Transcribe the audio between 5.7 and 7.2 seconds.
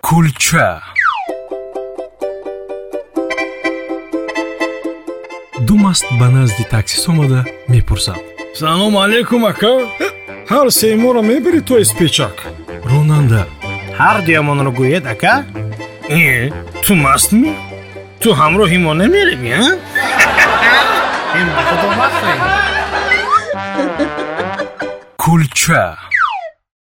маст ба назди таксис